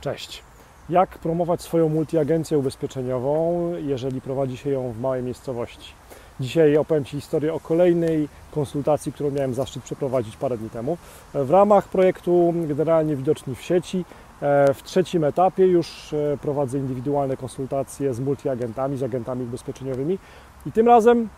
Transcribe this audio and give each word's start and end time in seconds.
Cześć. 0.00 0.42
Jak 0.88 1.18
promować 1.18 1.62
swoją 1.62 1.88
multiagencję 1.88 2.58
ubezpieczeniową, 2.58 3.72
jeżeli 3.78 4.20
prowadzi 4.20 4.56
się 4.56 4.70
ją 4.70 4.92
w 4.92 5.00
małej 5.00 5.22
miejscowości? 5.22 5.92
Dzisiaj 6.40 6.76
opowiem 6.76 7.04
Ci 7.04 7.16
historię 7.16 7.54
o 7.54 7.60
kolejnej 7.60 8.28
konsultacji, 8.50 9.12
którą 9.12 9.30
miałem 9.30 9.54
zaszczyt 9.54 9.82
przeprowadzić 9.82 10.36
parę 10.36 10.58
dni 10.58 10.70
temu. 10.70 10.98
W 11.34 11.50
ramach 11.50 11.88
projektu 11.88 12.54
Generalnie 12.68 13.16
Widoczni 13.16 13.54
w 13.54 13.62
sieci 13.62 14.04
e, 14.42 14.74
w 14.74 14.82
trzecim 14.82 15.24
etapie 15.24 15.66
już 15.66 16.12
e, 16.12 16.38
prowadzę 16.42 16.78
indywidualne 16.78 17.36
konsultacje 17.36 18.14
z 18.14 18.20
multiagentami, 18.20 18.96
z 18.96 19.02
agentami 19.02 19.44
ubezpieczeniowymi 19.44 20.18
i 20.66 20.72
tym 20.72 20.86
razem 20.86 21.28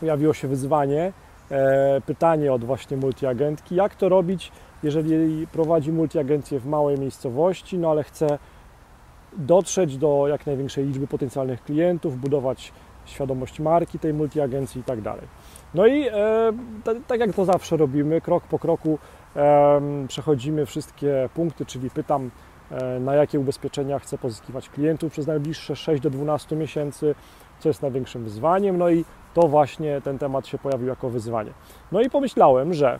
pojawiło 0.00 0.34
się 0.34 0.48
wyzwanie, 0.48 1.12
pytanie 2.06 2.52
od 2.52 2.64
właśnie 2.64 2.96
multiagentki, 2.96 3.74
jak 3.74 3.94
to 3.94 4.08
robić, 4.08 4.52
jeżeli 4.82 5.46
prowadzi 5.46 5.92
multiagencję 5.92 6.60
w 6.60 6.66
małej 6.66 6.98
miejscowości, 6.98 7.78
no 7.78 7.90
ale 7.90 8.04
chce 8.04 8.38
dotrzeć 9.36 9.96
do 9.96 10.28
jak 10.28 10.46
największej 10.46 10.86
liczby 10.86 11.06
potencjalnych 11.06 11.64
klientów, 11.64 12.16
budować 12.20 12.72
świadomość 13.04 13.60
marki 13.60 13.98
tej 13.98 14.14
multiagencji 14.14 14.80
i 14.80 14.84
tak 14.84 15.00
dalej. 15.00 15.26
No 15.74 15.86
i 15.86 16.08
e, 16.08 16.52
tak 17.06 17.20
jak 17.20 17.34
to 17.34 17.44
zawsze 17.44 17.76
robimy, 17.76 18.20
krok 18.20 18.44
po 18.44 18.58
kroku 18.58 18.98
e, 19.36 19.80
przechodzimy 20.08 20.66
wszystkie 20.66 21.28
punkty, 21.34 21.66
czyli 21.66 21.90
pytam, 21.90 22.30
e, 22.70 23.00
na 23.00 23.14
jakie 23.14 23.40
ubezpieczenia 23.40 23.98
chcę 23.98 24.18
pozyskiwać 24.18 24.68
klientów 24.68 25.12
przez 25.12 25.26
najbliższe 25.26 25.76
6 25.76 26.02
do 26.02 26.10
12 26.10 26.56
miesięcy, 26.56 27.14
co 27.58 27.68
jest 27.68 27.82
największym 27.82 28.24
wyzwaniem, 28.24 28.78
no 28.78 28.90
i 28.90 29.04
to 29.34 29.48
właśnie 29.48 30.00
ten 30.00 30.18
temat 30.18 30.46
się 30.46 30.58
pojawił 30.58 30.88
jako 30.88 31.10
wyzwanie. 31.10 31.50
No 31.92 32.00
i 32.00 32.10
pomyślałem, 32.10 32.74
że 32.74 32.98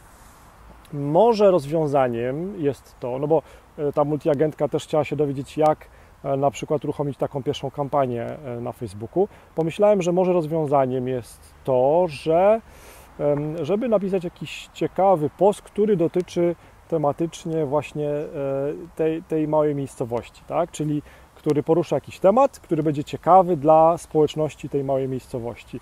może 0.92 1.50
rozwiązaniem 1.50 2.60
jest 2.60 2.94
to, 3.00 3.18
no 3.18 3.26
bo 3.26 3.42
e, 3.78 3.92
ta 3.92 4.04
multiagentka 4.04 4.68
też 4.68 4.84
chciała 4.84 5.04
się 5.04 5.16
dowiedzieć, 5.16 5.56
jak 5.56 5.88
e, 6.24 6.36
na 6.36 6.50
przykład 6.50 6.84
uruchomić 6.84 7.18
taką 7.18 7.42
pierwszą 7.42 7.70
kampanię 7.70 8.22
e, 8.24 8.60
na 8.60 8.72
Facebooku. 8.72 9.28
Pomyślałem, 9.54 10.02
że 10.02 10.12
może 10.12 10.32
rozwiązaniem 10.32 11.08
jest 11.08 11.54
to, 11.64 12.04
że 12.08 12.60
żeby 13.62 13.88
napisać 13.88 14.24
jakiś 14.24 14.68
ciekawy 14.72 15.30
post, 15.38 15.62
który 15.62 15.96
dotyczy 15.96 16.56
tematycznie 16.88 17.66
właśnie 17.66 18.10
tej, 18.96 19.22
tej 19.22 19.48
małej 19.48 19.74
miejscowości, 19.74 20.42
tak? 20.46 20.70
Czyli 20.70 21.02
który 21.44 21.62
porusza 21.62 21.96
jakiś 21.96 22.18
temat, 22.18 22.60
który 22.60 22.82
będzie 22.82 23.04
ciekawy 23.04 23.56
dla 23.56 23.98
społeczności 23.98 24.68
tej 24.68 24.84
małej 24.84 25.08
miejscowości. 25.08 25.80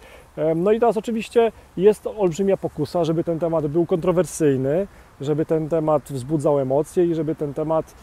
No 0.57 0.73
i 0.73 0.81
teraz 0.81 0.97
oczywiście 0.97 1.53
jest 1.77 2.07
olbrzymia 2.07 2.57
pokusa, 2.57 3.05
żeby 3.05 3.25
ten 3.25 3.39
temat 3.39 3.67
był 3.67 3.87
kontrowersyjny, 3.87 4.87
żeby 5.21 5.47
ten 5.47 5.69
temat 5.69 6.03
wzbudzał 6.03 6.59
emocje 6.59 7.07
i 7.07 7.15
żeby 7.15 7.35
ten 7.35 7.55
temat 7.55 7.95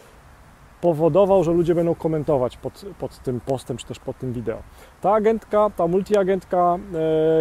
powodował, 0.80 1.44
że 1.44 1.52
ludzie 1.52 1.74
będą 1.74 1.94
komentować 1.94 2.56
pod, 2.56 2.84
pod 2.98 3.18
tym 3.18 3.40
postem 3.40 3.76
czy 3.76 3.86
też 3.86 3.98
pod 3.98 4.18
tym 4.18 4.32
wideo. 4.32 4.58
Ta 5.00 5.12
agentka, 5.12 5.70
ta 5.76 5.86
multiagentka 5.86 6.78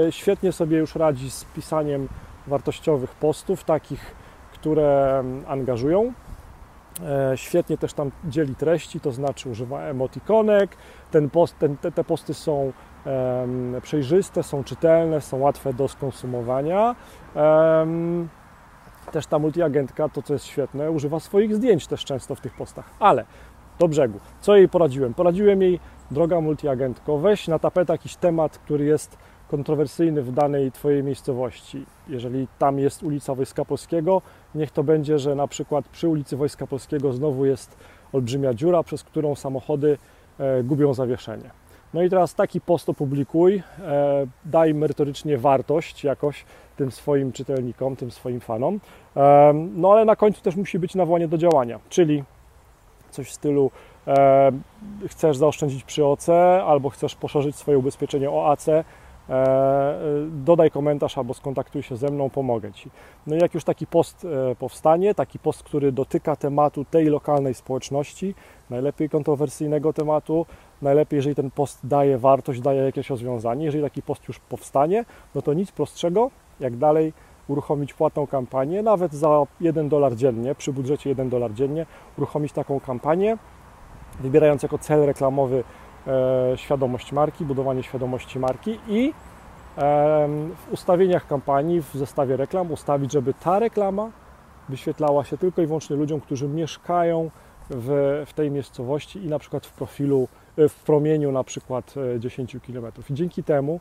e, 0.07 0.11
świetnie 0.11 0.51
sobie 0.51 0.77
już 0.77 0.95
radzi 0.95 1.31
z 1.31 1.45
pisaniem 1.45 2.07
wartościowych 2.47 3.15
postów, 3.15 3.63
takich, 3.63 4.15
które 4.53 5.23
angażują. 5.47 6.13
E, 7.03 7.37
świetnie 7.37 7.77
też 7.77 7.93
tam 7.93 8.11
dzieli 8.25 8.55
treści, 8.55 8.99
to 8.99 9.11
znaczy 9.11 9.49
używa 9.49 9.81
emotikonek. 9.81 10.77
Ten 11.11 11.29
post, 11.29 11.59
ten, 11.59 11.77
te, 11.77 11.91
te 11.91 12.03
posty 12.03 12.33
są 12.33 12.73
przejrzyste, 13.81 14.43
są 14.43 14.63
czytelne, 14.63 15.21
są 15.21 15.37
łatwe 15.37 15.73
do 15.73 15.87
skonsumowania. 15.87 16.95
Też 19.11 19.27
ta 19.27 19.39
multiagentka, 19.39 20.09
to 20.09 20.21
co 20.21 20.33
jest 20.33 20.45
świetne, 20.45 20.91
używa 20.91 21.19
swoich 21.19 21.55
zdjęć 21.55 21.87
też 21.87 22.05
często 22.05 22.35
w 22.35 22.41
tych 22.41 22.53
postach. 22.53 22.89
Ale 22.99 23.25
do 23.79 23.87
brzegu. 23.87 24.19
Co 24.41 24.55
jej 24.55 24.69
poradziłem? 24.69 25.13
Poradziłem 25.13 25.61
jej, 25.61 25.79
droga 26.11 26.41
multiagentko, 26.41 27.17
weź 27.17 27.47
na 27.47 27.59
tapetę 27.59 27.93
jakiś 27.93 28.15
temat, 28.15 28.57
który 28.57 28.85
jest 28.85 29.17
kontrowersyjny 29.49 30.21
w 30.21 30.31
danej 30.31 30.71
Twojej 30.71 31.03
miejscowości. 31.03 31.85
Jeżeli 32.07 32.47
tam 32.59 32.79
jest 32.79 33.03
ulica 33.03 33.35
Wojska 33.35 33.65
Polskiego, 33.65 34.21
niech 34.55 34.71
to 34.71 34.83
będzie, 34.83 35.19
że 35.19 35.35
na 35.35 35.47
przykład 35.47 35.87
przy 35.87 36.07
ulicy 36.07 36.37
Wojska 36.37 36.67
Polskiego 36.67 37.13
znowu 37.13 37.45
jest 37.45 37.77
olbrzymia 38.13 38.53
dziura, 38.53 38.83
przez 38.83 39.03
którą 39.03 39.35
samochody 39.35 39.97
e, 40.39 40.63
gubią 40.63 40.93
zawieszenie. 40.93 41.49
No 41.93 42.03
i 42.03 42.09
teraz 42.09 42.35
taki 42.35 42.61
post 42.61 42.89
opublikuj, 42.89 43.63
e, 43.79 44.27
daj 44.45 44.73
merytorycznie 44.73 45.37
wartość 45.37 46.03
jakoś 46.03 46.45
tym 46.77 46.91
swoim 46.91 47.31
czytelnikom, 47.31 47.95
tym 47.95 48.11
swoim 48.11 48.39
fanom. 48.39 48.79
E, 49.15 49.53
no 49.75 49.91
ale 49.91 50.05
na 50.05 50.15
końcu 50.15 50.41
też 50.41 50.55
musi 50.55 50.79
być 50.79 50.95
nawołanie 50.95 51.27
do 51.27 51.37
działania, 51.37 51.79
czyli 51.89 52.23
coś 53.11 53.27
w 53.27 53.33
stylu 53.33 53.71
chcesz 55.07 55.37
zaoszczędzić 55.37 55.83
przy 55.83 56.05
OC 56.05 56.29
albo 56.65 56.89
chcesz 56.89 57.15
poszerzyć 57.15 57.55
swoje 57.55 57.77
ubezpieczenie 57.77 58.31
o 58.31 58.51
AC, 58.51 58.67
dodaj 60.31 60.71
komentarz 60.71 61.17
albo 61.17 61.33
skontaktuj 61.33 61.83
się 61.83 61.95
ze 61.97 62.07
mną, 62.07 62.29
pomogę 62.29 62.71
Ci. 62.71 62.89
No 63.27 63.35
i 63.35 63.39
jak 63.39 63.53
już 63.53 63.63
taki 63.63 63.87
post 63.87 64.27
powstanie, 64.59 65.15
taki 65.15 65.39
post, 65.39 65.63
który 65.63 65.91
dotyka 65.91 66.35
tematu 66.35 66.85
tej 66.85 67.05
lokalnej 67.05 67.53
społeczności, 67.53 68.35
najlepiej 68.69 69.09
kontrowersyjnego 69.09 69.93
tematu, 69.93 70.45
najlepiej, 70.81 71.17
jeżeli 71.17 71.35
ten 71.35 71.51
post 71.51 71.79
daje 71.83 72.17
wartość, 72.17 72.61
daje 72.61 72.81
jakieś 72.81 73.09
rozwiązanie. 73.09 73.65
Jeżeli 73.65 73.83
taki 73.83 74.01
post 74.01 74.27
już 74.27 74.39
powstanie, 74.39 75.05
no 75.35 75.41
to 75.41 75.53
nic 75.53 75.71
prostszego, 75.71 76.31
jak 76.59 76.77
dalej 76.77 77.13
uruchomić 77.47 77.93
płatną 77.93 78.27
kampanię, 78.27 78.83
nawet 78.83 79.13
za 79.13 79.43
1 79.59 79.89
dolar 79.89 80.15
dziennie, 80.15 80.55
przy 80.55 80.73
budżecie 80.73 81.09
1 81.09 81.29
dolar 81.29 81.53
dziennie, 81.53 81.85
uruchomić 82.17 82.53
taką 82.53 82.79
kampanię, 82.79 83.37
wybierając 84.19 84.63
jako 84.63 84.77
cel 84.77 85.05
reklamowy 85.05 85.57
e, 85.57 85.63
świadomość 86.55 87.11
marki, 87.11 87.45
budowanie 87.45 87.83
świadomości 87.83 88.39
marki 88.39 88.79
i 88.87 89.13
e, 89.77 90.27
w 90.55 90.73
ustawieniach 90.73 91.27
kampanii, 91.27 91.81
w 91.81 91.93
zestawie 91.93 92.37
reklam 92.37 92.71
ustawić, 92.71 93.11
żeby 93.11 93.33
ta 93.33 93.59
reklama 93.59 94.11
wyświetlała 94.69 95.23
się 95.23 95.37
tylko 95.37 95.61
i 95.61 95.67
wyłącznie 95.67 95.95
ludziom, 95.95 96.21
którzy 96.21 96.47
mieszkają 96.47 97.31
w, 97.69 98.23
w 98.27 98.33
tej 98.33 98.51
miejscowości 98.51 99.25
i 99.25 99.27
na 99.27 99.39
przykład 99.39 99.65
w 99.65 99.71
profilu 99.71 100.27
w 100.57 100.83
promieniu 100.83 101.31
na 101.31 101.43
przykład 101.43 101.93
10 102.19 102.55
e, 102.55 102.59
km. 102.59 102.85
I 103.09 103.13
dzięki 103.13 103.43
temu 103.43 103.79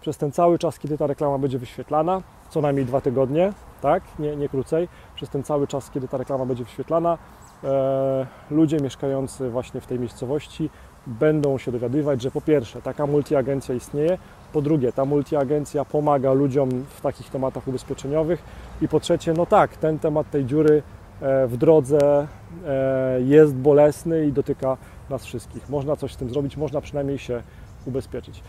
przez 0.00 0.18
ten 0.18 0.32
cały 0.32 0.58
czas, 0.58 0.78
kiedy 0.78 0.98
ta 0.98 1.06
reklama 1.06 1.38
będzie 1.38 1.58
wyświetlana, 1.58 2.22
co 2.50 2.60
najmniej 2.60 2.86
dwa 2.86 3.00
tygodnie, 3.00 3.52
tak, 3.80 4.02
nie, 4.18 4.36
nie 4.36 4.48
krócej, 4.48 4.88
przez 5.14 5.28
ten 5.28 5.42
cały 5.42 5.66
czas, 5.66 5.90
kiedy 5.90 6.08
ta 6.08 6.16
reklama 6.16 6.46
będzie 6.46 6.64
wyświetlana, 6.64 7.18
e, 7.64 8.26
ludzie 8.50 8.76
mieszkający 8.76 9.50
właśnie 9.50 9.80
w 9.80 9.86
tej 9.86 9.98
miejscowości 9.98 10.70
będą 11.06 11.58
się 11.58 11.72
dowiadywać, 11.72 12.22
że 12.22 12.30
po 12.30 12.40
pierwsze 12.40 12.82
taka 12.82 13.06
multiagencja 13.06 13.74
istnieje, 13.74 14.18
po 14.52 14.62
drugie 14.62 14.92
ta 14.92 15.04
multiagencja 15.04 15.84
pomaga 15.84 16.32
ludziom 16.32 16.70
w 16.70 17.00
takich 17.00 17.30
tematach 17.30 17.68
ubezpieczeniowych 17.68 18.42
i 18.82 18.88
po 18.88 19.00
trzecie, 19.00 19.32
no 19.32 19.46
tak, 19.46 19.76
ten 19.76 19.98
temat 19.98 20.30
tej 20.30 20.44
dziury 20.44 20.82
e, 21.20 21.46
w 21.46 21.56
drodze 21.56 22.26
e, 22.66 23.20
jest 23.20 23.54
bolesny 23.54 24.26
i 24.26 24.32
dotyka 24.32 24.76
nas 25.10 25.24
wszystkich. 25.24 25.68
Można 25.68 25.96
coś 25.96 26.12
z 26.12 26.16
tym 26.16 26.30
zrobić, 26.30 26.56
można 26.56 26.80
przynajmniej 26.80 27.18
się 27.18 27.42
ubezpieczyć. 27.86 28.42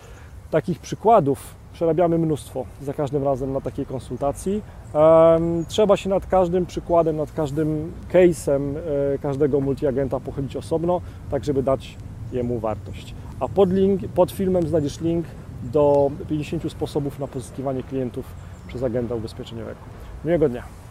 Takich 0.52 0.80
przykładów 0.80 1.56
przerabiamy 1.74 2.18
mnóstwo 2.18 2.66
za 2.81 2.94
każdym 2.94 3.24
razem 3.24 3.53
na 3.53 3.62
takiej 3.62 3.85
konsultacji. 3.85 4.62
Trzeba 5.68 5.97
się 5.97 6.09
nad 6.09 6.25
każdym 6.25 6.66
przykładem, 6.66 7.16
nad 7.16 7.31
każdym 7.31 7.91
case'em 8.12 8.62
e, 8.78 9.18
każdego 9.18 9.59
multiagenta 9.59 10.20
pochylić 10.20 10.56
osobno, 10.56 11.02
tak 11.31 11.44
żeby 11.44 11.64
dać 11.64 11.97
jemu 12.33 12.59
wartość. 12.59 13.13
A 13.39 13.47
pod, 13.47 13.73
link, 13.73 14.01
pod 14.07 14.31
filmem 14.31 14.67
znajdziesz 14.67 15.01
link 15.01 15.25
do 15.63 16.11
50 16.29 16.71
sposobów 16.71 17.19
na 17.19 17.27
pozyskiwanie 17.27 17.83
klientów 17.83 18.25
przez 18.67 18.83
agenta 18.83 19.16
ubezpieczeniowego. 19.16 19.79
Miłego 20.25 20.49
dnia. 20.49 20.82